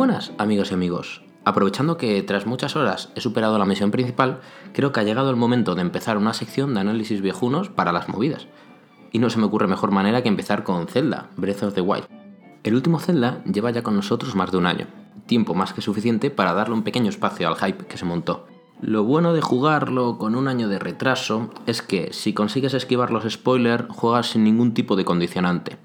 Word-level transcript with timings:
buenas, 0.00 0.32
amigos 0.38 0.70
y 0.70 0.74
amigos. 0.74 1.20
Aprovechando 1.44 1.98
que 1.98 2.22
tras 2.22 2.46
muchas 2.46 2.74
horas 2.74 3.10
he 3.16 3.20
superado 3.20 3.58
la 3.58 3.66
misión 3.66 3.90
principal, 3.90 4.40
creo 4.72 4.92
que 4.92 5.00
ha 5.00 5.02
llegado 5.02 5.28
el 5.28 5.36
momento 5.36 5.74
de 5.74 5.82
empezar 5.82 6.16
una 6.16 6.32
sección 6.32 6.72
de 6.72 6.80
análisis 6.80 7.20
viejunos 7.20 7.68
para 7.68 7.92
las 7.92 8.08
movidas. 8.08 8.46
Y 9.12 9.18
no 9.18 9.28
se 9.28 9.38
me 9.38 9.44
ocurre 9.44 9.66
mejor 9.66 9.90
manera 9.90 10.22
que 10.22 10.30
empezar 10.30 10.64
con 10.64 10.86
Zelda, 10.86 11.28
Breath 11.36 11.64
of 11.64 11.74
the 11.74 11.82
Wild. 11.82 12.06
El 12.62 12.76
último 12.76 12.98
Zelda 12.98 13.44
lleva 13.44 13.72
ya 13.72 13.82
con 13.82 13.94
nosotros 13.94 14.34
más 14.34 14.50
de 14.50 14.56
un 14.56 14.64
año, 14.64 14.86
tiempo 15.26 15.52
más 15.52 15.74
que 15.74 15.82
suficiente 15.82 16.30
para 16.30 16.54
darle 16.54 16.76
un 16.76 16.82
pequeño 16.82 17.10
espacio 17.10 17.46
al 17.46 17.56
hype 17.56 17.84
que 17.84 17.98
se 17.98 18.06
montó. 18.06 18.46
Lo 18.80 19.04
bueno 19.04 19.34
de 19.34 19.42
jugarlo 19.42 20.16
con 20.16 20.34
un 20.34 20.48
año 20.48 20.68
de 20.68 20.78
retraso 20.78 21.50
es 21.66 21.82
que 21.82 22.14
si 22.14 22.32
consigues 22.32 22.72
esquivar 22.72 23.10
los 23.10 23.30
spoilers, 23.30 23.84
juegas 23.90 24.28
sin 24.28 24.44
ningún 24.44 24.72
tipo 24.72 24.96
de 24.96 25.04
condicionante. 25.04 25.76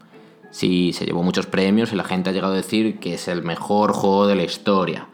Sí, 0.56 0.94
se 0.94 1.06
llevó 1.06 1.22
muchos 1.22 1.48
premios 1.48 1.92
y 1.92 1.98
la 1.98 2.06
gente 2.06 2.30
ha 2.30 2.34
llegado 2.34 2.54
a 2.54 2.56
decir 2.56 2.98
que 2.98 3.16
es 3.16 3.28
el 3.28 3.44
mejor 3.44 3.92
juego 3.92 4.26
de 4.26 4.36
la 4.36 4.44
historia. 4.44 5.10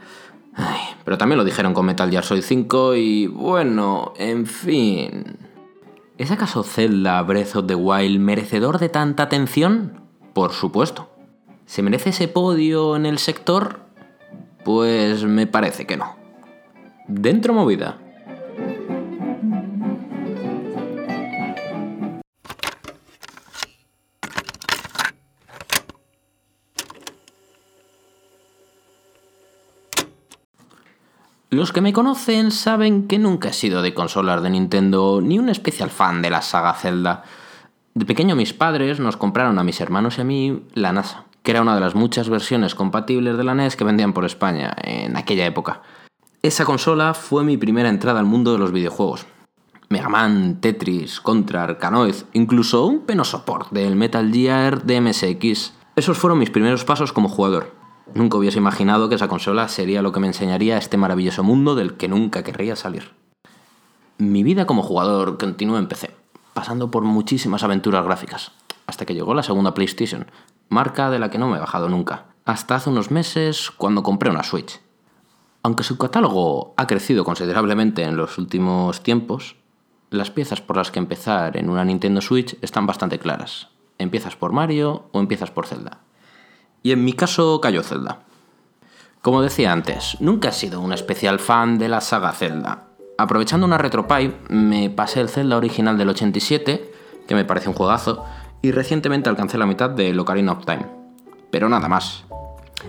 pero 1.04 1.18
también 1.18 1.40
lo 1.40 1.44
dijeron 1.44 1.73
con 1.73 1.88
Metal 1.88 2.12
Gear 2.12 2.23
Solid 2.23 2.44
5 2.44 2.94
y 2.94 3.26
bueno, 3.26 4.13
en 4.18 4.46
fin. 4.46 5.38
¿Es 6.20 6.30
acaso 6.30 6.62
Zelda 6.62 7.20
Breath 7.23 7.55
of 7.55 7.66
the 7.66 7.73
Wild 7.73 8.20
merecedor 8.20 8.77
de 8.77 8.90
tanta 8.90 9.23
atención? 9.23 10.02
Por 10.34 10.54
supuesto. 10.54 11.09
¿Se 11.66 11.82
merece 11.82 12.12
ese 12.12 12.27
podio 12.27 12.96
en 12.96 13.08
el 13.08 13.18
sector? 13.18 13.80
Pues 14.63 15.23
me 15.23 15.48
parece 15.48 15.88
que 15.88 15.98
no. 15.98 16.18
Dentro 17.08 17.55
movida. 17.55 17.98
Los 31.62 31.71
que 31.71 31.81
me 31.81 31.93
conocen 31.93 32.49
saben 32.49 33.07
que 33.07 33.20
nunca 33.20 33.49
he 33.49 33.54
sido 33.54 33.84
de 33.84 33.93
consolas 33.93 34.41
de 34.41 34.49
Nintendo 34.49 35.20
ni 35.21 35.37
un 35.37 35.48
especial 35.48 35.91
fan 35.91 36.23
de 36.23 36.31
la 36.31 36.41
saga 36.41 36.73
Zelda. 36.73 37.23
De 37.93 38.03
pequeño 38.03 38.35
mis 38.35 38.51
padres 38.51 38.99
nos 38.99 39.15
compraron 39.15 39.59
a 39.59 39.63
mis 39.63 39.79
hermanos 39.79 40.18
y 40.18 40.21
a 40.21 40.23
mí 40.23 40.63
la 40.73 40.91
NASA, 40.91 41.26
que 41.43 41.51
era 41.51 41.62
una 41.62 41.76
de 41.76 41.81
las 41.81 41.93
muchas 41.93 42.29
versiones 42.29 42.73
compatibles 42.73 43.37
de 43.37 43.43
la 43.43 43.53
NES 43.53 43.76
que 43.76 43.84
vendían 43.84 44.12
por 44.12 44.26
España 44.26 44.76
en 44.81 45.15
aquella 45.15 45.45
época. 45.45 45.84
Esa 46.41 46.65
consola 46.65 47.13
fue 47.13 47.43
mi 47.43 47.57
primera 47.57 47.90
entrada 47.90 48.20
al 48.20 48.25
mundo 48.25 48.53
de 48.53 48.57
los 48.57 48.71
videojuegos. 48.71 49.27
Mega 49.87 50.09
Man, 50.09 50.62
Tetris, 50.62 51.21
Contra, 51.21 51.63
Arkanoid, 51.63 52.15
incluso 52.34 52.87
un 52.87 53.01
penoso 53.01 53.46
port 53.46 53.70
del 53.70 53.96
Metal 53.96 54.34
Gear 54.34 54.81
de 54.81 54.99
MSX. 54.99 55.73
Esos 55.96 56.18
fueron 56.18 56.40
mis 56.40 56.49
primeros 56.49 56.85
pasos 56.85 57.13
como 57.13 57.29
jugador. 57.29 57.80
Nunca 58.13 58.37
hubiese 58.37 58.57
imaginado 58.57 59.07
que 59.07 59.15
esa 59.15 59.27
consola 59.27 59.67
sería 59.67 60.01
lo 60.01 60.12
que 60.12 60.20
me 60.20 60.27
enseñaría 60.27 60.77
este 60.77 60.98
maravilloso 60.98 61.43
mundo 61.43 61.76
del 61.76 61.95
que 61.95 62.07
nunca 62.07 62.43
querría 62.43 62.76
salir. 62.76 63.12
Mi 64.18 64.44
vida 64.44 64.66
como 64.66 64.84
jugador 64.84 65.38
continuó 65.38 65.78
en 65.78 65.88
PC, 65.88 66.13
pasando 66.53 66.91
por 66.91 67.03
muchísimas 67.03 67.63
aventuras 67.63 68.03
gráficas, 68.03 68.51
hasta 68.85 69.06
que 69.06 69.13
llegó 69.13 69.34
la 69.34 69.44
segunda 69.44 69.73
PlayStation, 69.73 70.28
marca 70.69 71.09
de 71.09 71.19
la 71.19 71.29
que 71.29 71.38
no 71.38 71.47
me 71.50 71.57
he 71.57 71.62
bajado 71.62 71.90
nunca, 71.90 72.25
hasta 72.45 72.75
hace 72.75 72.90
unos 72.90 73.12
meses 73.12 73.72
cuando 73.72 74.03
compré 74.03 74.29
una 74.29 74.44
Switch. 74.44 74.81
Aunque 75.63 75.84
su 75.84 75.97
catálogo 75.97 76.73
ha 76.75 76.88
crecido 76.88 77.23
considerablemente 77.23 78.03
en 78.03 78.18
los 78.18 78.38
últimos 78.38 79.03
tiempos, 79.03 79.56
las 80.09 80.31
piezas 80.31 80.59
por 80.59 80.75
las 80.75 80.91
que 80.91 81.00
empezar 81.00 81.56
en 81.56 81.69
una 81.69 81.85
Nintendo 81.85 82.19
Switch 82.19 82.57
están 82.62 82.86
bastante 82.86 83.19
claras. 83.19 83.69
Empiezas 83.97 84.36
por 84.36 84.52
Mario 84.52 85.06
o 85.13 85.19
empiezas 85.19 85.52
por 85.52 85.68
Zelda. 85.68 86.00
Y 86.84 86.92
en 86.92 87.03
mi 87.03 87.14
caso 87.14 87.62
cayó 87.62 87.84
Zelda. 87.84 88.19
Como 89.22 89.42
decía 89.42 89.72
antes, 89.72 90.18
nunca 90.19 90.50
he 90.50 90.53
sido 90.53 90.81
un 90.81 90.94
especial 90.94 91.40
fan 91.40 91.78
de 91.78 91.90
la 91.90 92.02
saga 92.02 92.31
Zelda. 92.31 92.88
Aprovechando 93.18 93.68
una 93.68 93.78
RetroPie, 93.78 94.34
me 94.50 94.90
pasé 94.90 95.22
el 95.22 95.30
Zelda 95.30 95.58
original 95.58 95.97
del 95.97 96.09
87, 96.09 96.92
que 97.28 97.36
me 97.36 97.46
parece 97.46 97.69
un 97.69 97.75
juegazo, 97.75 98.25
y 98.64 98.72
recientemente 98.72 99.30
alcancé 99.30 99.59
la 99.59 99.68
mitad 99.68 99.92
de 99.92 100.18
Ocarina 100.18 100.53
of 100.53 100.66
Time. 100.66 100.88
Pero 101.52 101.69
nada 101.69 101.88
más. 101.88 102.24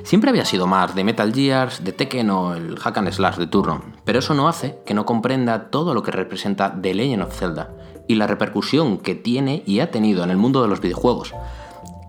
Siempre 0.04 0.30
había 0.30 0.46
sido 0.46 0.66
más 0.66 0.94
de 0.94 1.04
Metal 1.04 1.34
Gears, 1.34 1.84
de 1.84 1.92
Tekken 1.92 2.30
o 2.30 2.54
el 2.54 2.78
Hack 2.78 2.96
and 2.96 3.12
Slash 3.12 3.36
de 3.36 3.46
turno, 3.46 3.82
pero 4.04 4.20
eso 4.20 4.32
no 4.32 4.48
hace 4.48 4.78
que 4.86 4.94
no 4.94 5.04
comprenda 5.04 5.70
todo 5.70 5.92
lo 5.92 6.02
que 6.02 6.12
representa 6.12 6.74
The 6.80 6.94
Legend 6.94 7.24
of 7.24 7.38
Zelda 7.38 7.70
y 8.08 8.14
la 8.14 8.26
repercusión 8.26 8.98
que 8.98 9.14
tiene 9.14 9.62
y 9.66 9.80
ha 9.80 9.90
tenido 9.90 10.24
en 10.24 10.30
el 10.30 10.38
mundo 10.38 10.62
de 10.62 10.68
los 10.68 10.80
videojuegos. 10.80 11.34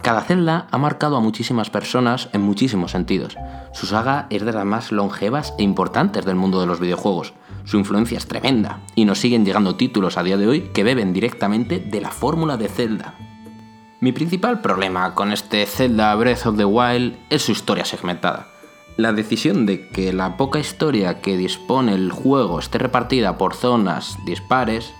Cada 0.03 0.21
Zelda 0.21 0.67
ha 0.69 0.77
marcado 0.77 1.15
a 1.15 1.21
muchísimas 1.21 1.69
personas 1.69 2.27
en 2.33 2.41
muchísimos 2.41 2.91
sentidos. 2.91 3.37
Su 3.71 3.85
saga 3.85 4.27
es 4.29 4.43
de 4.43 4.51
las 4.51 4.65
más 4.65 4.91
longevas 4.91 5.53
e 5.57 5.63
importantes 5.63 6.25
del 6.25 6.35
mundo 6.35 6.59
de 6.59 6.67
los 6.67 6.81
videojuegos. 6.81 7.33
Su 7.63 7.77
influencia 7.77 8.17
es 8.17 8.27
tremenda 8.27 8.81
y 8.95 9.05
nos 9.05 9.19
siguen 9.19 9.45
llegando 9.45 9.77
títulos 9.77 10.17
a 10.17 10.23
día 10.23 10.35
de 10.35 10.45
hoy 10.45 10.71
que 10.73 10.83
beben 10.83 11.13
directamente 11.13 11.79
de 11.79 12.01
la 12.01 12.11
fórmula 12.11 12.57
de 12.57 12.67
Zelda. 12.67 13.15
Mi 14.01 14.11
principal 14.11 14.59
problema 14.59 15.15
con 15.15 15.31
este 15.31 15.65
Zelda 15.65 16.13
Breath 16.15 16.47
of 16.47 16.57
the 16.57 16.65
Wild 16.65 17.15
es 17.29 17.43
su 17.43 17.53
historia 17.53 17.85
segmentada. 17.85 18.49
La 18.97 19.13
decisión 19.13 19.65
de 19.65 19.87
que 19.87 20.11
la 20.11 20.35
poca 20.35 20.59
historia 20.59 21.21
que 21.21 21.37
dispone 21.37 21.93
el 21.93 22.11
juego 22.11 22.59
esté 22.59 22.77
repartida 22.77 23.37
por 23.37 23.55
zonas 23.55 24.17
dispares 24.25 24.93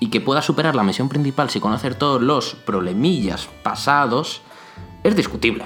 y 0.00 0.08
que 0.08 0.20
pueda 0.20 0.42
superar 0.42 0.74
la 0.74 0.82
misión 0.82 1.08
principal 1.08 1.50
sin 1.50 1.62
conocer 1.62 1.94
todos 1.94 2.20
los 2.20 2.54
problemillas 2.54 3.48
pasados 3.62 4.42
es 5.02 5.16
discutible. 5.16 5.64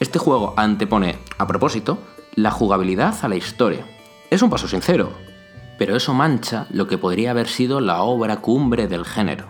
Este 0.00 0.18
juego 0.18 0.54
antepone, 0.56 1.18
a 1.38 1.46
propósito, 1.46 1.98
la 2.34 2.50
jugabilidad 2.50 3.14
a 3.22 3.28
la 3.28 3.36
historia. 3.36 3.86
Es 4.30 4.42
un 4.42 4.50
paso 4.50 4.68
sincero, 4.68 5.12
pero 5.78 5.96
eso 5.96 6.14
mancha 6.14 6.66
lo 6.70 6.86
que 6.86 6.98
podría 6.98 7.30
haber 7.30 7.48
sido 7.48 7.80
la 7.80 8.02
obra 8.02 8.36
cumbre 8.38 8.88
del 8.88 9.04
género. 9.04 9.46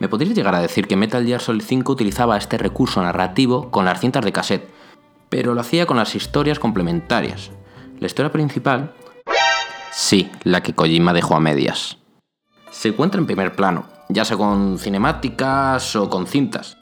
Me 0.00 0.08
podrías 0.08 0.34
llegar 0.34 0.54
a 0.54 0.60
decir 0.60 0.86
que 0.86 0.96
Metal 0.96 1.24
Gear 1.24 1.40
Solid 1.40 1.62
5 1.62 1.92
utilizaba 1.92 2.36
este 2.36 2.58
recurso 2.58 3.02
narrativo 3.02 3.70
con 3.70 3.84
las 3.84 4.00
cintas 4.00 4.24
de 4.24 4.32
cassette, 4.32 4.68
pero 5.28 5.54
lo 5.54 5.60
hacía 5.60 5.86
con 5.86 5.96
las 5.96 6.14
historias 6.14 6.58
complementarias. 6.58 7.50
La 7.98 8.06
historia 8.06 8.32
principal... 8.32 8.94
Sí, 9.90 10.30
la 10.44 10.62
que 10.62 10.74
Kojima 10.74 11.12
dejó 11.12 11.34
a 11.34 11.40
medias. 11.40 11.97
Se 12.70 12.88
encuentra 12.88 13.20
en 13.20 13.26
primer 13.26 13.54
plano, 13.54 13.86
ya 14.08 14.24
sea 14.24 14.36
con 14.36 14.78
cinemáticas 14.78 15.96
o 15.96 16.08
con 16.10 16.26
cintas. 16.26 16.76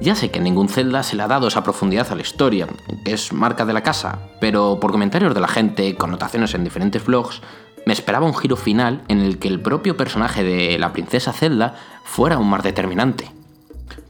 Ya 0.00 0.14
sé 0.14 0.30
que 0.30 0.40
ningún 0.40 0.68
Zelda 0.68 1.02
se 1.02 1.16
le 1.16 1.22
ha 1.22 1.28
dado 1.28 1.48
esa 1.48 1.62
profundidad 1.62 2.10
a 2.10 2.14
la 2.14 2.22
historia, 2.22 2.68
que 3.04 3.12
es 3.12 3.32
marca 3.32 3.64
de 3.64 3.72
la 3.72 3.82
casa, 3.82 4.18
pero 4.40 4.78
por 4.80 4.92
comentarios 4.92 5.34
de 5.34 5.40
la 5.40 5.48
gente, 5.48 5.96
connotaciones 5.96 6.54
en 6.54 6.64
diferentes 6.64 7.04
vlogs, 7.04 7.40
me 7.86 7.92
esperaba 7.92 8.26
un 8.26 8.34
giro 8.34 8.56
final 8.56 9.02
en 9.08 9.20
el 9.20 9.38
que 9.38 9.48
el 9.48 9.60
propio 9.60 9.96
personaje 9.96 10.42
de 10.42 10.78
la 10.78 10.92
princesa 10.92 11.32
Zelda 11.32 11.74
fuera 12.04 12.38
un 12.38 12.50
más 12.50 12.62
determinante. 12.62 13.30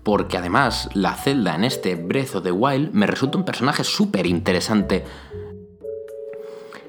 Porque 0.03 0.39
además, 0.39 0.89
la 0.95 1.15
Zelda 1.15 1.55
en 1.55 1.65
este 1.65 1.95
Breath 1.95 2.37
of 2.37 2.43
the 2.43 2.53
Wild 2.53 2.93
me 2.93 3.07
resulta 3.07 3.39
un 3.39 3.45
personaje 3.45 3.85
súper 3.85 4.27
interesante. 4.27 5.05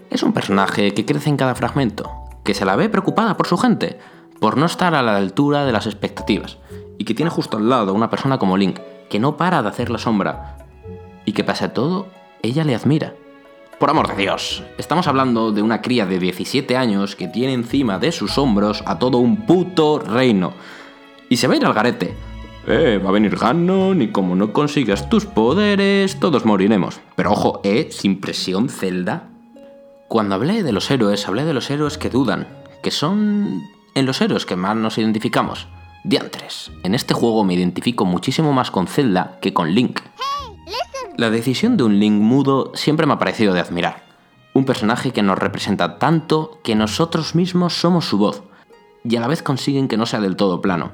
Es 0.09 0.24
un 0.24 0.34
personaje 0.34 0.94
que 0.94 1.06
crece 1.06 1.30
en 1.30 1.38
cada 1.38 1.56
fragmento, 1.56 2.09
que 2.44 2.54
se 2.54 2.66
la 2.66 2.75
ve 2.75 2.90
preocupada 2.90 3.36
por 3.36 3.48
su 3.48 3.58
gente, 3.58 4.00
por 4.40 4.58
no 4.58 4.66
estar 4.66 4.96
a 4.96 5.02
la 5.02 5.18
altura 5.18 5.66
de 5.66 5.72
las 5.72 5.86
expectativas, 5.86 6.58
y 6.98 7.06
que 7.06 7.14
tiene 7.14 7.31
justo 7.31 7.58
al 7.58 7.70
lado 7.70 7.94
una 7.94 8.09
persona 8.09 8.38
como 8.38 8.58
Link, 8.58 8.80
que 9.09 9.20
no 9.20 9.38
para 9.38 9.62
de 9.62 9.70
hacer 9.70 9.90
la 9.90 9.98
sombra, 9.98 10.58
y 11.25 11.34
que 11.34 11.44
pese 11.44 11.66
a 11.66 11.74
todo, 11.74 12.08
ella 12.42 12.64
le 12.64 12.75
admira. 12.75 13.14
Por 13.80 13.92
amor 13.92 14.08
de 14.08 14.16
Dios, 14.16 14.64
estamos 14.80 15.07
hablando 15.07 15.51
de 15.51 15.62
una 15.62 15.84
cría 15.84 16.07
de 16.07 16.18
17 16.18 16.75
años 16.75 17.16
que 17.16 17.28
tiene 17.28 17.54
encima 17.54 18.00
de 18.00 18.12
sus 18.12 18.39
hombros 18.39 18.84
a 18.88 18.98
todo 18.98 19.19
un 19.19 19.45
puto 19.45 20.00
reino. 20.00 20.54
Y 21.30 21.38
se 21.38 21.48
va 21.48 21.54
a 21.54 21.57
ir 21.57 21.66
al 21.66 21.74
garete. 21.74 22.16
Eh, 22.66 23.00
va 23.04 23.10
a 23.10 23.12
venir 23.13 23.38
Ganon 23.38 24.01
y 24.01 24.07
como 24.07 24.36
no 24.36 24.51
consigas 24.51 25.10
tus 25.10 25.25
poderes, 25.25 26.19
todos 26.19 26.44
moriremos. 26.44 27.00
Pero 27.16 27.31
ojo, 27.31 27.62
eh, 27.63 27.89
sin 27.92 28.19
presión 28.19 28.68
Zelda. 28.68 29.30
Cuando 30.07 30.36
hablé 30.36 30.63
de 30.63 30.72
los 30.72 30.89
héroes, 30.89 31.28
hablé 31.28 31.45
de 31.45 31.54
los 31.54 31.69
héroes 31.69 32.00
que 32.00 32.10
dudan, 32.10 32.48
que 32.81 32.92
son 32.92 33.62
en 33.98 34.06
los 34.06 34.22
héroes 34.22 34.46
que 34.46 34.56
más 34.56 34.76
nos 34.76 34.98
identificamos. 34.98 35.68
Diantres, 36.04 36.72
en 36.84 36.94
este 36.94 37.14
juego 37.14 37.44
me 37.44 37.56
identifico 37.56 38.06
muchísimo 38.06 38.54
más 38.54 38.70
con 38.70 38.88
Zelda 38.88 39.40
que 39.42 39.54
con 39.54 39.74
Link. 39.74 40.02
La 41.18 41.32
decisión 41.32 41.78
de 41.78 41.84
un 41.84 42.00
Link 42.00 42.14
mudo 42.14 42.72
siempre 42.76 43.08
me 43.08 43.14
ha 43.14 43.20
parecido 43.20 43.54
de 43.54 43.60
admirar. 43.60 44.06
Un 44.54 44.66
personaje 44.66 45.12
que 45.12 45.24
nos 45.24 45.40
representa 45.40 45.98
tanto 45.98 46.60
que 46.64 46.76
nosotros 46.76 47.34
mismos 47.34 47.74
somos 47.74 48.06
su 48.06 48.20
voz, 48.20 48.44
y 49.04 49.16
a 49.16 49.20
la 49.20 49.28
vez 49.28 49.42
consiguen 49.42 49.88
que 49.88 49.98
no 49.98 50.06
sea 50.06 50.20
del 50.20 50.36
todo 50.36 50.62
plano. 50.62 50.92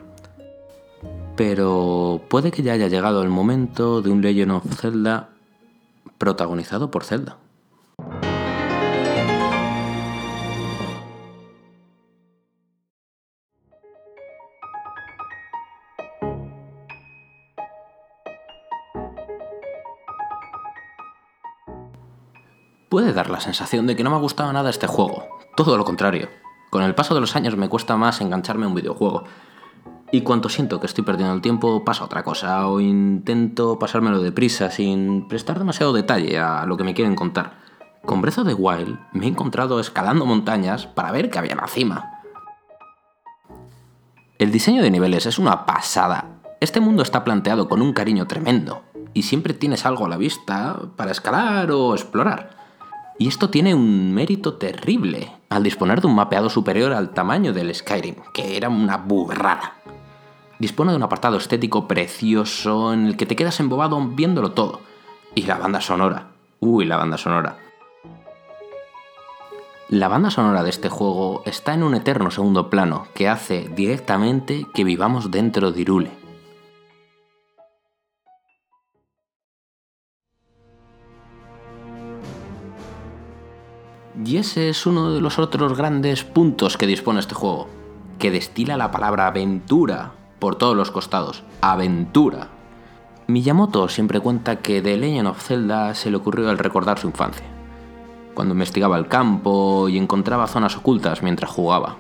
Pero 1.36 2.22
puede 2.30 2.52
que 2.52 2.64
ya 2.64 2.74
haya 2.74 2.88
llegado 2.88 3.22
el 3.22 3.30
momento 3.30 4.02
de 4.02 4.12
un 4.12 4.22
Legend 4.22 4.52
of 4.52 4.80
Zelda 4.80 5.30
protagonizado 6.18 6.90
por 6.90 7.04
Zelda. 7.04 7.38
Puede 22.94 23.12
dar 23.12 23.32
la 23.32 23.40
sensación 23.40 23.88
de 23.88 23.96
que 23.96 24.04
no 24.04 24.12
me 24.12 24.18
ha 24.18 24.20
gustado 24.20 24.54
nada 24.54 24.70
este 24.70 24.86
juego. 24.86 25.40
Todo 25.56 25.80
lo 25.80 25.84
contrario. 25.84 26.30
Con 26.70 26.84
el 26.84 26.94
paso 26.94 27.16
de 27.16 27.22
los 27.22 27.36
años 27.36 27.58
me 27.58 27.68
cuesta 27.68 27.98
más 27.98 28.22
engancharme 28.22 28.66
a 28.66 28.68
un 28.68 28.76
videojuego. 28.76 29.24
Y 30.12 30.22
cuanto 30.22 30.48
siento 30.48 30.80
que 30.80 30.86
estoy 30.86 31.04
perdiendo 31.04 31.34
el 31.34 31.42
tiempo, 31.42 31.84
paso 31.84 32.04
a 32.04 32.06
otra 32.06 32.22
cosa 32.22 32.68
o 32.68 32.80
intento 32.80 33.80
pasármelo 33.80 34.22
deprisa 34.22 34.70
sin 34.70 35.28
prestar 35.28 35.58
demasiado 35.58 35.92
detalle 35.92 36.38
a 36.38 36.68
lo 36.68 36.78
que 36.78 36.84
me 36.84 36.94
quieren 36.94 37.16
contar. 37.16 37.54
Con 38.06 38.22
Breath 38.22 38.38
of 38.38 38.46
the 38.46 38.54
Wild 38.54 39.00
me 39.12 39.26
he 39.26 39.30
encontrado 39.30 39.80
escalando 39.80 40.28
montañas 40.28 40.86
para 40.86 41.12
ver 41.12 41.32
qué 41.32 41.40
había 41.40 41.54
en 41.54 41.62
la 41.62 41.68
cima. 41.68 42.22
El 44.38 44.52
diseño 44.52 44.84
de 44.84 44.92
niveles 44.92 45.26
es 45.26 45.40
una 45.40 45.66
pasada. 45.66 46.44
Este 46.62 46.80
mundo 46.80 47.02
está 47.02 47.24
planteado 47.24 47.68
con 47.68 47.82
un 47.82 47.94
cariño 47.94 48.28
tremendo 48.28 48.84
y 49.16 49.24
siempre 49.24 49.56
tienes 49.56 49.84
algo 49.88 50.06
a 50.06 50.10
la 50.10 50.18
vista 50.18 50.80
para 50.96 51.10
escalar 51.10 51.72
o 51.72 51.96
explorar. 51.96 52.62
Y 53.18 53.28
esto 53.28 53.50
tiene 53.50 53.76
un 53.76 54.14
mérito 54.14 54.56
terrible 54.56 55.32
al 55.50 55.64
disponer 55.64 56.02
de 56.02 56.08
un 56.08 56.16
mapeado 56.16 56.50
superior 56.50 56.94
al 56.94 57.12
tamaño 57.12 57.54
del 57.54 57.74
Skyrim, 57.74 58.16
que 58.34 58.58
era 58.58 58.70
una 58.70 58.98
burrada. 58.98 59.76
Dispone 60.60 60.92
de 60.92 60.98
un 60.98 61.04
apartado 61.04 61.38
estético 61.38 61.88
precioso 61.88 62.94
en 62.94 63.06
el 63.06 63.18
que 63.18 63.26
te 63.26 63.36
quedas 63.36 63.60
embobado 63.60 64.00
viéndolo 64.02 64.52
todo. 64.52 64.82
Y 65.36 65.44
la 65.44 65.58
banda 65.58 65.82
sonora. 65.82 66.28
Uy, 66.60 66.86
la 66.86 66.98
banda 66.98 67.18
sonora. 67.18 67.58
La 69.90 70.08
banda 70.08 70.32
sonora 70.32 70.64
de 70.64 70.70
este 70.72 70.90
juego 70.90 71.44
está 71.46 71.74
en 71.74 71.84
un 71.84 71.94
eterno 71.94 72.32
segundo 72.32 72.70
plano 72.70 73.06
que 73.14 73.30
hace 73.30 73.70
directamente 73.76 74.66
que 74.74 74.84
vivamos 74.84 75.30
dentro 75.30 75.72
de 75.72 75.82
Irule. 75.82 76.23
Y 84.22 84.38
ese 84.38 84.70
es 84.70 84.86
uno 84.86 85.12
de 85.12 85.22
los 85.22 85.40
otros 85.40 85.76
grandes 85.76 86.24
puntos 86.24 86.78
que 86.78 86.86
dispone 86.86 87.20
este 87.20 87.34
juego, 87.34 87.68
que 88.20 88.30
destila 88.30 88.78
la 88.78 88.92
palabra 88.92 89.28
aventura 89.28 90.12
por 90.38 90.56
todos 90.56 90.78
los 90.78 90.92
costados. 90.92 91.44
Aventura. 91.62 92.50
Miyamoto 93.26 93.90
siempre 93.90 94.20
cuenta 94.20 94.58
que 94.58 94.82
de 94.82 94.98
Legend 94.98 95.30
of 95.30 95.42
Zelda 95.42 95.96
se 95.96 96.12
le 96.12 96.18
ocurrió 96.18 96.50
al 96.50 96.60
recordar 96.60 97.00
su 97.00 97.08
infancia, 97.08 97.46
cuando 98.36 98.54
investigaba 98.54 98.98
el 98.98 99.08
campo 99.08 99.90
y 99.90 99.98
encontraba 99.98 100.48
zonas 100.48 100.78
ocultas 100.78 101.24
mientras 101.24 101.50
jugaba. 101.50 101.96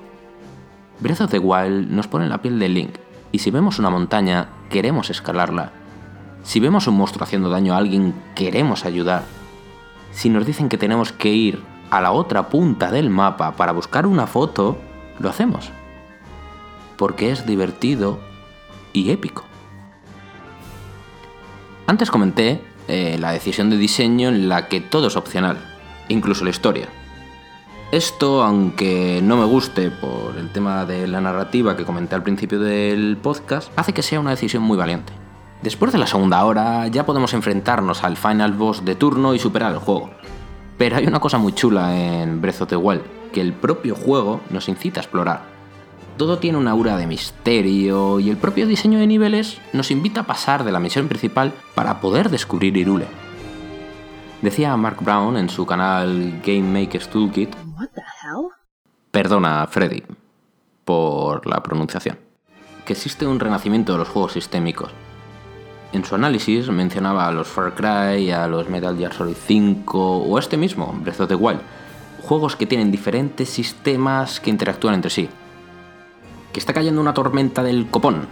Breath 0.99 1.21
of 1.21 1.31
the 1.31 1.39
Wild 1.39 1.89
nos 1.89 2.07
pone 2.07 2.29
la 2.29 2.41
piel 2.41 2.59
de 2.59 2.69
Link, 2.69 2.95
y 3.31 3.39
si 3.39 3.49
vemos 3.49 3.79
una 3.79 3.89
montaña, 3.89 4.49
queremos 4.69 5.09
escalarla. 5.09 5.71
Si 6.43 6.59
vemos 6.59 6.87
un 6.87 6.97
monstruo 6.97 7.23
haciendo 7.23 7.49
daño 7.49 7.73
a 7.73 7.77
alguien, 7.77 8.13
queremos 8.35 8.85
ayudar. 8.85 9.23
Si 10.11 10.29
nos 10.29 10.45
dicen 10.45 10.69
que 10.69 10.77
tenemos 10.77 11.11
que 11.11 11.29
ir 11.33 11.72
a 11.93 12.01
la 12.01 12.11
otra 12.11 12.49
punta 12.49 12.89
del 12.89 13.11
mapa 13.11 13.51
para 13.51 13.71
buscar 13.71 14.07
una 14.07 14.25
foto, 14.25 14.77
lo 15.19 15.29
hacemos. 15.29 15.69
Porque 16.97 17.29
es 17.29 17.45
divertido 17.45 18.19
y 18.93 19.11
épico. 19.11 19.43
Antes 21.85 22.09
comenté 22.09 22.63
eh, 22.87 23.17
la 23.19 23.31
decisión 23.31 23.69
de 23.69 23.77
diseño 23.77 24.29
en 24.29 24.49
la 24.49 24.69
que 24.69 24.81
todo 24.81 25.05
es 25.05 25.15
opcional, 25.15 25.57
incluso 26.09 26.43
la 26.43 26.49
historia. 26.49 26.87
Esto, 27.91 28.41
aunque 28.41 29.21
no 29.23 29.37
me 29.37 29.45
guste 29.45 29.91
por 29.91 30.35
el 30.39 30.49
tema 30.51 30.85
de 30.85 31.05
la 31.05 31.21
narrativa 31.21 31.77
que 31.77 31.85
comenté 31.85 32.15
al 32.15 32.23
principio 32.23 32.59
del 32.59 33.17
podcast, 33.17 33.71
hace 33.75 33.93
que 33.93 34.01
sea 34.01 34.19
una 34.19 34.31
decisión 34.31 34.63
muy 34.63 34.77
valiente. 34.77 35.13
Después 35.61 35.91
de 35.91 35.99
la 35.99 36.07
segunda 36.07 36.43
hora 36.43 36.87
ya 36.87 37.05
podemos 37.05 37.35
enfrentarnos 37.35 38.03
al 38.03 38.17
final 38.17 38.53
boss 38.53 38.83
de 38.83 38.95
turno 38.95 39.35
y 39.35 39.39
superar 39.39 39.73
el 39.73 39.77
juego, 39.77 40.09
pero 40.83 40.97
hay 40.97 41.07
una 41.07 41.21
cosa 41.21 41.37
muy 41.37 41.53
chula 41.53 41.97
en 41.97 42.41
Breath 42.41 42.63
of 42.63 42.67
the 42.67 42.75
Wild, 42.75 43.03
que 43.31 43.39
el 43.39 43.53
propio 43.53 43.95
juego 43.95 44.41
nos 44.49 44.67
incita 44.67 44.99
a 44.99 45.03
explorar. 45.03 45.43
Todo 46.17 46.39
tiene 46.39 46.57
una 46.57 46.71
aura 46.71 46.97
de 46.97 47.07
misterio 47.07 48.19
y 48.19 48.29
el 48.29 48.35
propio 48.35 48.67
diseño 48.67 48.99
de 48.99 49.07
niveles 49.07 49.61
nos 49.71 49.91
invita 49.91 50.19
a 50.19 50.25
pasar 50.25 50.65
de 50.65 50.73
la 50.73 50.81
misión 50.81 51.07
principal 51.07 51.53
para 51.73 52.01
poder 52.01 52.29
descubrir 52.29 52.75
Irule. 52.75 53.07
Decía 54.41 54.75
Mark 54.75 54.97
Brown 54.99 55.37
en 55.37 55.47
su 55.47 55.65
canal 55.65 56.41
Game 56.45 56.81
Maker's 56.81 57.07
Toolkit. 57.07 57.55
Perdona, 59.09 59.65
Freddy, 59.67 60.03
por 60.83 61.47
la 61.47 61.63
pronunciación. 61.63 62.19
Que 62.83 62.91
existe 62.91 63.25
un 63.25 63.39
renacimiento 63.39 63.93
de 63.93 63.99
los 63.99 64.09
juegos 64.09 64.33
sistémicos, 64.33 64.91
en 65.93 66.03
su 66.03 66.15
análisis 66.15 66.69
mencionaba 66.69 67.27
a 67.27 67.31
los 67.31 67.47
Far 67.47 67.75
Cry, 67.75 68.31
a 68.31 68.47
los 68.47 68.67
Metal 68.69 68.97
Gear 68.97 69.13
Solid 69.13 69.35
5 69.35 70.17
o 70.17 70.39
este 70.39 70.57
mismo, 70.57 70.93
Breath 71.01 71.21
of 71.21 71.27
the 71.27 71.35
Wild, 71.35 71.61
juegos 72.21 72.55
que 72.55 72.65
tienen 72.65 72.91
diferentes 72.91 73.49
sistemas 73.49 74.39
que 74.39 74.49
interactúan 74.49 74.95
entre 74.95 75.11
sí. 75.11 75.29
¿Que 76.51 76.59
está 76.59 76.73
cayendo 76.73 76.99
una 76.99 77.13
tormenta 77.13 77.63
del 77.63 77.87
copón? 77.89 78.27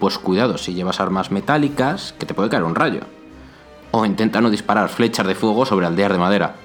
Pues 0.00 0.18
cuidado 0.18 0.58
si 0.58 0.74
llevas 0.74 1.00
armas 1.00 1.30
metálicas, 1.30 2.14
que 2.18 2.26
te 2.26 2.34
puede 2.34 2.48
caer 2.50 2.64
un 2.64 2.74
rayo. 2.74 3.00
O 3.90 4.04
intenta 4.04 4.40
no 4.40 4.50
disparar 4.50 4.88
flechas 4.88 5.26
de 5.26 5.34
fuego 5.34 5.66
sobre 5.66 5.86
aldeas 5.86 6.12
de 6.12 6.18
madera. 6.18 6.56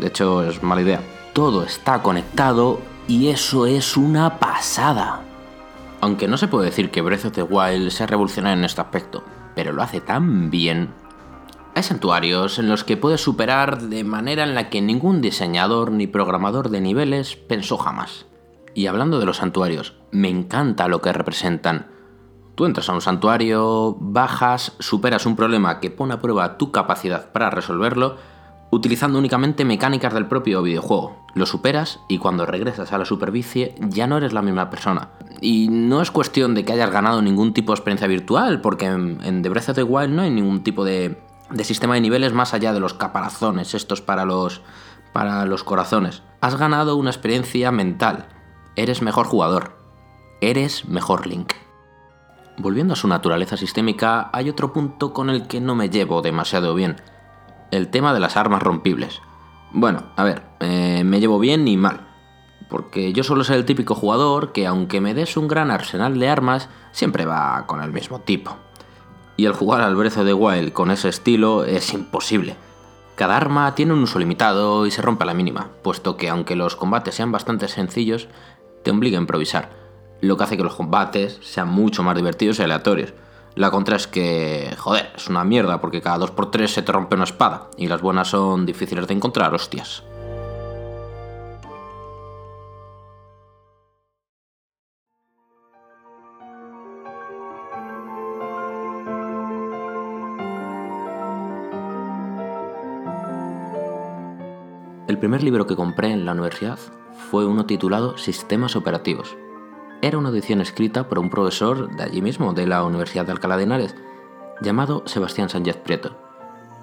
De 0.00 0.06
hecho, 0.06 0.42
es 0.42 0.62
mala 0.62 0.82
idea. 0.82 1.00
Todo 1.32 1.64
está 1.64 2.00
conectado 2.02 2.80
y 3.06 3.28
eso 3.28 3.66
es 3.66 3.96
una 3.96 4.38
pasada. 4.38 5.27
Aunque 6.00 6.28
no 6.28 6.36
se 6.36 6.48
puede 6.48 6.66
decir 6.66 6.90
que 6.90 7.02
Breath 7.02 7.26
of 7.26 7.32
the 7.32 7.42
Wild 7.42 7.90
sea 7.90 8.06
revolucionario 8.06 8.58
en 8.58 8.64
este 8.64 8.80
aspecto, 8.80 9.24
pero 9.54 9.72
lo 9.72 9.82
hace 9.82 10.00
tan 10.00 10.50
bien. 10.50 10.90
Hay 11.74 11.82
santuarios 11.82 12.58
en 12.58 12.68
los 12.68 12.84
que 12.84 12.96
puedes 12.96 13.20
superar 13.20 13.82
de 13.82 14.04
manera 14.04 14.44
en 14.44 14.54
la 14.54 14.70
que 14.70 14.80
ningún 14.80 15.20
diseñador 15.20 15.90
ni 15.90 16.06
programador 16.06 16.70
de 16.70 16.80
niveles 16.80 17.36
pensó 17.36 17.76
jamás. 17.78 18.26
Y 18.74 18.86
hablando 18.86 19.18
de 19.18 19.26
los 19.26 19.38
santuarios, 19.38 19.94
me 20.12 20.28
encanta 20.28 20.88
lo 20.88 21.00
que 21.00 21.12
representan. 21.12 21.88
Tú 22.54 22.64
entras 22.64 22.88
a 22.88 22.94
un 22.94 23.00
santuario, 23.00 23.96
bajas, 23.98 24.76
superas 24.78 25.26
un 25.26 25.36
problema 25.36 25.80
que 25.80 25.90
pone 25.90 26.14
a 26.14 26.20
prueba 26.20 26.58
tu 26.58 26.70
capacidad 26.70 27.32
para 27.32 27.50
resolverlo, 27.50 28.16
utilizando 28.70 29.18
únicamente 29.18 29.64
mecánicas 29.64 30.12
del 30.12 30.26
propio 30.26 30.62
videojuego. 30.62 31.16
Lo 31.34 31.46
superas 31.46 32.00
y 32.08 32.18
cuando 32.18 32.46
regresas 32.46 32.92
a 32.92 32.98
la 32.98 33.04
superficie 33.04 33.74
ya 33.80 34.06
no 34.06 34.18
eres 34.18 34.32
la 34.32 34.42
misma 34.42 34.70
persona. 34.70 35.10
Y 35.40 35.68
no 35.68 36.02
es 36.02 36.10
cuestión 36.10 36.54
de 36.54 36.64
que 36.64 36.72
hayas 36.72 36.90
ganado 36.90 37.22
ningún 37.22 37.54
tipo 37.54 37.72
de 37.72 37.76
experiencia 37.76 38.08
virtual, 38.08 38.60
porque 38.60 38.86
en, 38.86 39.42
The 39.42 39.48
Breath 39.48 39.70
of 39.70 39.76
the 39.76 39.82
Wild 39.82 40.12
no 40.12 40.22
hay 40.22 40.30
ningún 40.30 40.62
tipo 40.62 40.84
de, 40.84 41.18
de 41.50 41.64
sistema 41.64 41.94
de 41.94 42.00
niveles 42.00 42.32
más 42.32 42.54
allá 42.54 42.72
de 42.72 42.80
los 42.80 42.94
caparazones, 42.94 43.74
estos 43.74 44.02
para 44.02 44.24
los, 44.24 44.62
para 45.12 45.44
los 45.44 45.64
corazones. 45.64 46.22
Has 46.40 46.56
ganado 46.56 46.96
una 46.96 47.10
experiencia 47.10 47.70
mental. 47.70 48.26
Eres 48.76 49.02
mejor 49.02 49.26
jugador. 49.26 49.78
Eres 50.40 50.86
mejor 50.86 51.26
Link. 51.26 51.52
Volviendo 52.58 52.94
a 52.94 52.96
su 52.96 53.06
naturaleza 53.06 53.56
sistémica, 53.56 54.30
hay 54.32 54.50
otro 54.50 54.72
punto 54.72 55.12
con 55.12 55.30
el 55.30 55.46
que 55.46 55.60
no 55.60 55.76
me 55.76 55.90
llevo 55.90 56.22
demasiado 56.22 56.74
bien 56.74 56.96
el 57.70 57.88
tema 57.88 58.14
de 58.14 58.20
las 58.20 58.36
armas 58.36 58.62
rompibles. 58.62 59.20
Bueno, 59.72 60.04
a 60.16 60.24
ver, 60.24 60.42
eh, 60.60 61.02
me 61.04 61.20
llevo 61.20 61.38
bien 61.38 61.68
y 61.68 61.76
mal. 61.76 62.06
Porque 62.68 63.12
yo 63.12 63.24
suelo 63.24 63.44
ser 63.44 63.56
el 63.56 63.64
típico 63.64 63.94
jugador 63.94 64.52
que 64.52 64.66
aunque 64.66 65.00
me 65.00 65.14
des 65.14 65.36
un 65.36 65.48
gran 65.48 65.70
arsenal 65.70 66.18
de 66.18 66.28
armas, 66.28 66.68
siempre 66.92 67.24
va 67.24 67.64
con 67.66 67.82
el 67.82 67.92
mismo 67.92 68.20
tipo. 68.20 68.56
Y 69.36 69.46
el 69.46 69.52
jugar 69.52 69.80
al 69.80 69.96
Breath 69.96 70.18
of 70.18 70.26
the 70.26 70.34
Wild 70.34 70.72
con 70.72 70.90
ese 70.90 71.08
estilo 71.08 71.64
es 71.64 71.94
imposible. 71.94 72.56
Cada 73.14 73.36
arma 73.36 73.74
tiene 73.74 73.94
un 73.94 74.02
uso 74.02 74.18
limitado 74.18 74.86
y 74.86 74.90
se 74.90 75.02
rompe 75.02 75.24
a 75.24 75.26
la 75.26 75.34
mínima, 75.34 75.70
puesto 75.82 76.16
que 76.16 76.28
aunque 76.28 76.56
los 76.56 76.76
combates 76.76 77.14
sean 77.14 77.32
bastante 77.32 77.68
sencillos, 77.68 78.28
te 78.84 78.90
obliga 78.90 79.18
a 79.18 79.20
improvisar, 79.20 79.70
lo 80.20 80.36
que 80.36 80.44
hace 80.44 80.56
que 80.56 80.62
los 80.62 80.74
combates 80.74 81.38
sean 81.42 81.68
mucho 81.68 82.02
más 82.02 82.16
divertidos 82.16 82.58
y 82.58 82.62
aleatorios. 82.62 83.14
La 83.58 83.72
contra 83.72 83.96
es 83.96 84.06
que, 84.06 84.72
joder, 84.78 85.10
es 85.16 85.26
una 85.26 85.42
mierda 85.42 85.80
porque 85.80 86.00
cada 86.00 86.24
2x3 86.24 86.68
se 86.68 86.82
te 86.82 86.92
rompe 86.92 87.16
una 87.16 87.24
espada 87.24 87.68
y 87.76 87.88
las 87.88 88.00
buenas 88.00 88.28
son 88.28 88.64
difíciles 88.64 89.08
de 89.08 89.14
encontrar, 89.14 89.52
hostias. 89.52 90.04
El 105.08 105.18
primer 105.18 105.42
libro 105.42 105.66
que 105.66 105.74
compré 105.74 106.12
en 106.12 106.24
la 106.24 106.30
universidad 106.30 106.78
fue 107.32 107.44
uno 107.44 107.66
titulado 107.66 108.18
Sistemas 108.18 108.76
Operativos, 108.76 109.36
era 110.00 110.18
una 110.18 110.28
edición 110.28 110.60
escrita 110.60 111.08
por 111.08 111.18
un 111.18 111.30
profesor 111.30 111.94
de 111.96 112.02
allí 112.04 112.22
mismo, 112.22 112.52
de 112.52 112.66
la 112.66 112.84
Universidad 112.84 113.26
de 113.26 113.32
Alcalá 113.32 113.56
de 113.56 113.64
Henares, 113.64 113.96
llamado 114.60 115.02
Sebastián 115.06 115.48
Sánchez 115.48 115.76
Prieto, 115.76 116.16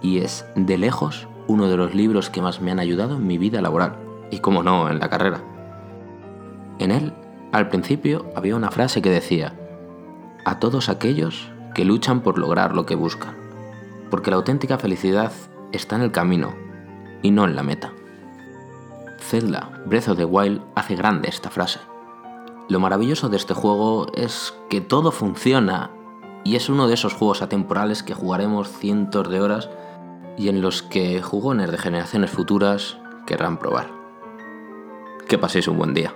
y 0.02 0.20
es 0.20 0.46
de 0.56 0.78
lejos 0.78 1.28
uno 1.48 1.68
de 1.68 1.78
los 1.78 1.94
libros 1.94 2.30
que 2.30 2.42
más 2.42 2.62
me 2.62 2.72
han 2.72 2.80
ayudado 2.80 3.16
en 3.16 3.28
mi 3.28 3.38
vida 3.38 3.62
laboral, 3.62 3.98
y 4.32 4.40
como 4.40 4.64
no, 4.64 4.90
en 4.90 5.00
la 5.00 5.10
carrera. 5.10 5.42
En 6.80 6.92
él, 6.92 7.14
al 7.52 7.70
principio, 7.70 8.26
había 8.36 8.56
una 8.56 8.72
frase 8.72 9.02
que 9.02 9.10
decía, 9.10 9.54
a 10.44 10.60
todos 10.60 10.90
aquellos 10.90 11.50
que 11.74 11.86
luchan 11.86 12.22
por 12.22 12.38
lograr 12.38 12.76
lo 12.76 12.86
que 12.86 12.96
buscan, 12.96 13.36
porque 14.10 14.30
la 14.30 14.38
auténtica 14.38 14.78
felicidad 14.78 15.32
está 15.72 15.96
en 15.96 16.02
el 16.02 16.12
camino, 16.12 16.54
y 17.22 17.32
no 17.32 17.46
en 17.46 17.56
la 17.56 17.64
meta. 17.64 17.94
Zelda 19.20 19.82
Breath 19.86 20.10
of 20.10 20.18
the 20.18 20.26
Wild 20.26 20.62
hace 20.76 20.96
grande 20.96 21.30
esta 21.30 21.50
frase. 21.50 21.80
Lo 22.68 22.80
maravilloso 22.80 23.30
de 23.30 23.38
este 23.38 23.54
juego 23.54 24.08
es 24.16 24.56
que 24.70 24.82
todo 24.82 25.12
funciona 25.12 25.92
y 26.44 26.56
es 26.56 26.68
uno 26.68 26.88
de 26.88 26.96
esos 26.96 27.14
juegos 27.14 27.42
atemporales 27.44 28.02
que 28.02 28.16
jugaremos 28.16 28.70
cientos 28.70 29.30
de 29.30 29.42
horas 29.42 29.70
y 30.38 30.50
en 30.50 30.62
los 30.62 30.82
que 30.82 31.22
jugones 31.22 31.72
de 31.72 31.78
generaciones 31.78 32.32
futuras 32.32 32.98
querrán 33.28 33.58
probar. 33.58 33.92
Que 35.28 35.38
paséis 35.38 35.68
un 35.68 35.78
buen 35.78 35.94
día. 35.94 36.14